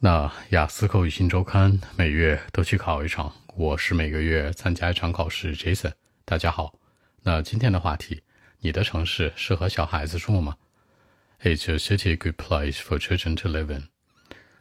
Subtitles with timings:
[0.00, 5.56] 那雅思口语新周刊每月都去考一场，我是每个月参加一场考试。
[5.56, 5.92] Jason，
[6.24, 6.72] 大家好。
[7.24, 8.22] 那今天的话题，
[8.60, 10.56] 你的城市适合小孩子住吗
[11.40, 13.88] ？Is your city a good place for children to live in？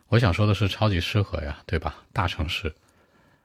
[0.08, 1.94] 我想说的是，超级适合呀，对吧？
[2.12, 2.74] 大城市。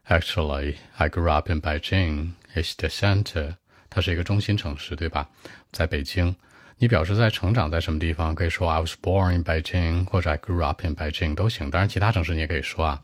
[0.08, 2.30] Actually, I grew up in Beijing.
[2.54, 3.56] It's the center.
[3.90, 5.28] 它是一个中心城市，对吧？
[5.70, 6.34] 在北京。
[6.82, 11.70] 你表示在成长在什么地方，可以说 I was born in Beijing，或者 I grew up in Beijing 都行。
[11.70, 13.00] 当然，其他城市你也可以说啊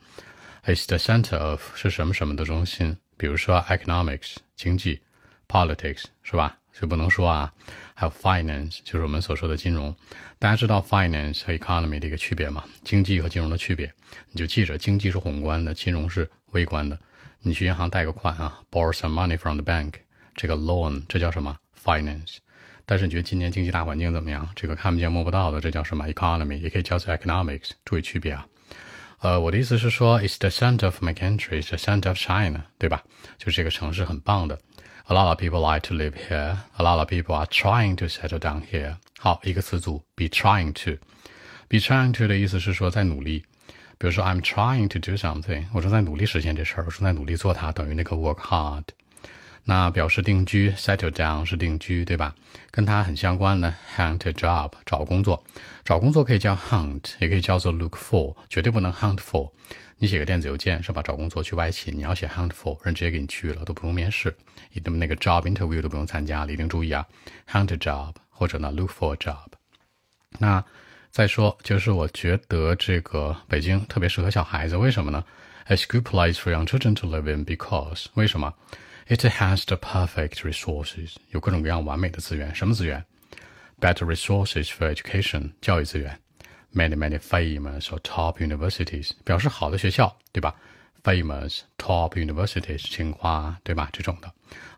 [0.65, 5.01] ，It's the center of 是什么什么的中心，比如说 economics 经济
[5.47, 6.59] ，politics 是吧？
[6.73, 7.53] 就不能说啊。
[7.95, 9.95] 还有 finance 就是我们所说的金融。
[10.41, 12.65] 大家知道 finance 和 economy 的一个区别吗？
[12.83, 13.89] 经济和金融的区别，
[14.33, 16.99] 你就记着，经济是宏观的，金融是微观的。
[17.43, 19.93] 你去银行贷个款啊，borrow some money from the bank，
[20.35, 22.39] 这个 loan 这叫什么 finance？
[22.88, 24.48] 但是你觉得今年经济大环境怎么样？
[24.56, 26.58] 这个看不见摸不到的，这叫什么 economy？
[26.60, 27.72] 也可以叫做 economics。
[27.86, 28.46] 注意区别啊。
[29.20, 33.04] 呃，我的意思是说，it's the center of my country, it's the center of China，对吧？
[33.38, 34.60] 就这个城市很棒的。
[35.06, 36.58] A lot of people like to live here.
[36.76, 38.98] A lot of people are trying to settle down here.
[39.20, 43.44] 好，一个词组，be trying to。be trying to 的意思是说在努力。
[43.98, 48.84] 比如说，I'm trying to do something，我正在努力实现这事儿，我正在努力做它，等于那个 work hard。
[49.65, 52.35] 那表示定居，settle down 是定居，对吧？
[52.71, 55.45] 跟它很相关的，hunt a job 找工作，
[55.85, 59.51] 找工作可以叫 hunt，也可以叫做 look for，绝对不能 hunt for。
[59.99, 61.03] 你写个电子邮件是吧？
[61.03, 64.35] 找工作去外企，你要写 hunt for，人直接给你去了，都不用面试，
[64.73, 67.05] 你的那个 job interview 都不用参加了，一定注意啊
[67.51, 69.49] ，hunt a job 或者呢 look for a job。
[70.39, 70.65] 那
[71.11, 75.25] 再说，就是我觉得这个北京特别适合小孩子，为什么呢
[75.68, 78.54] ？It's good place for young children to live in because 为什么？
[79.08, 82.54] It has the perfect resources，有各种各样完美的资源。
[82.56, 83.06] 什么资源？
[83.80, 86.20] Better resources for education，教育资源。
[86.74, 90.56] Many many famous or top universities，表示好的学校，对吧？
[91.04, 93.89] Famous top universities，清华，对吧？
[93.93, 94.31] 这种的。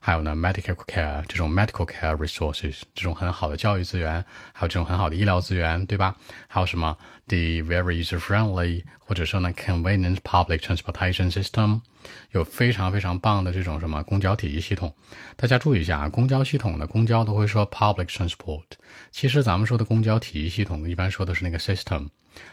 [0.02, 6.16] 还有呢，medical care 这种 medical care resources 这种很好的教育资源，还有这种很好的医疗资源，对吧？
[6.48, 6.96] 还有什么
[7.26, 11.82] the very user friendly 或者说呢 convenient public transportation system
[12.30, 14.94] 有非常非常棒的这种什么公交体系系统。
[15.36, 18.64] 大家注意一下啊，公交系统的公交都会说 public transport，
[19.12, 22.08] 其实咱们说的公交体系系统一般说的是那个 system。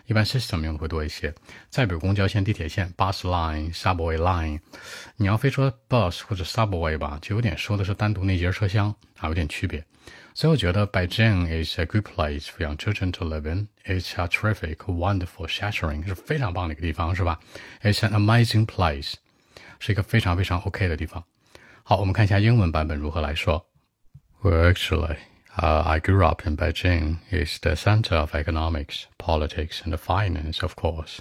[0.08, 1.34] 一般 system 用的会多一些。
[1.70, 4.37] 再比如公交线、地铁线，bus line、subway line。
[5.17, 9.85] 你要非说 bus 或者 subway 吧，就有点说的是单独那节车厢啊，有点区别。
[10.35, 13.69] 所以我觉得 Beijing is a good place for young children to live in.
[13.85, 17.39] It's a terrific, wonderful, shattering，是非常棒的一个地方，是吧？
[17.83, 19.15] It's an amazing place，
[19.79, 21.23] 是一个非常非常 OK 的地方。
[21.83, 23.67] 好，我们看一下英文版本如何来说。
[24.43, 25.17] Well, actually.
[25.55, 27.19] Uh, I grew up in Beijing.
[27.31, 31.19] It's the center of economics, politics, and finance, of course.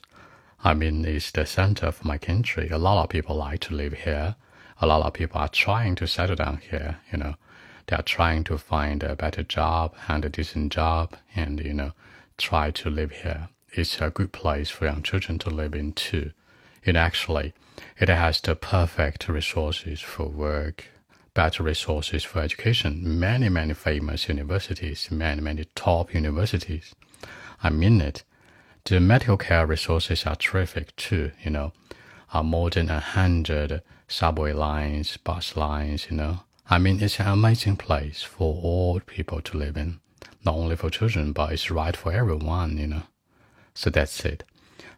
[0.65, 2.69] I mean, it's the center of my country.
[2.71, 4.37] A lot of people like to live here.
[4.81, 7.35] A lot of people are trying to settle down here, you know.
[7.87, 11.93] They are trying to find a better job and a decent job and, you know,
[12.37, 13.49] try to live here.
[13.73, 16.33] It's a good place for young children to live in too.
[16.85, 17.53] It actually,
[17.99, 20.87] it has the perfect resources for work,
[21.35, 23.21] better resources for education.
[23.21, 26.95] Many, many famous universities, many, many top universities.
[27.63, 28.25] I mean it
[28.86, 31.72] The medical care resources are terrific too, you know.
[32.34, 36.40] Are more than a hundred subway lines, bus lines, you know.
[36.70, 40.00] I mean, it's an amazing place for all people to live in.
[40.44, 43.04] Not only for children, but it's right for everyone, you know.
[43.74, 44.44] So that's it.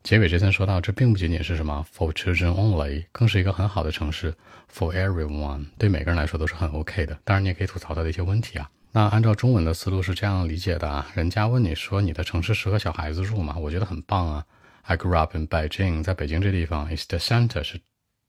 [0.03, 4.33] 结尾这层说到，这并不仅仅是什么 for children only，更是一个很好的城市
[4.71, 7.17] for everyone，对每个人来说都是很 OK 的。
[7.23, 8.69] 当然，你也可以吐槽它的一些问题啊。
[8.90, 13.54] 那按照中文的思路是这样理解的啊，人家问你说你的城市适合小孩子住吗？
[13.58, 14.44] 我觉得很棒啊。
[14.82, 17.78] I grew up in Beijing，在北京这地方，is the center 是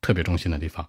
[0.02, 0.86] 特别中心的地方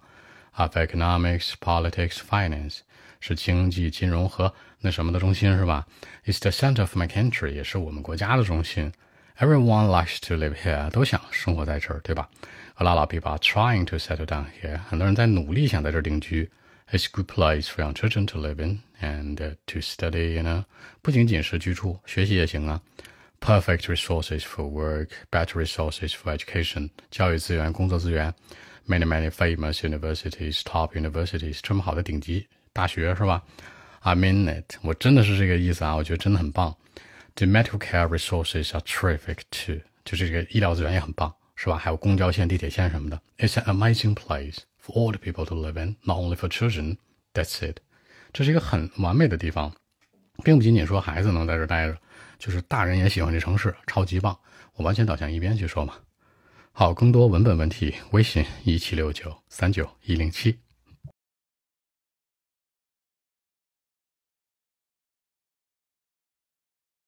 [0.51, 2.79] ，of economics, politics, finance
[3.21, 5.87] 是经济、金融和那什么的中心是吧
[6.25, 8.91] ？is the center of my country 也是我们国家的中心。
[9.39, 12.29] Everyone likes to live here，都想生活在这儿，对吧
[12.75, 16.51] ？A lot of people are trying to settle down here，很多人在努力想在这儿定居。
[16.90, 19.36] It's a good place for young children to live in and
[19.66, 20.34] to study.
[20.34, 20.64] You know，
[21.02, 22.80] 不仅仅是居住，学习也行啊。
[23.40, 28.32] Perfect resources for work, better resources for education，教育资源、工作资源。
[28.88, 33.42] Many many famous universities, top universities，这么好的顶级大学是吧？
[34.00, 36.72] I mean it，我真的是这个意思啊，我觉得真的很棒。
[37.34, 41.76] The medical care resources are terrific too，就是这个医疗资源也很棒，是吧？
[41.76, 43.20] 还有公交线、地铁线什么的。
[43.38, 46.97] It's an amazing place For all the people to live in, not only for children.
[47.33, 47.77] That's it。
[48.33, 49.73] 这是一个很完美的地方，
[50.43, 51.97] 并不仅仅说孩子能在这待着，
[52.39, 54.37] 就是大人也喜欢这城市，超级棒。
[54.75, 55.95] 我完全倒向一边去说嘛。
[56.71, 60.57] 好，更多文本问题，微信一七六九三九一零七。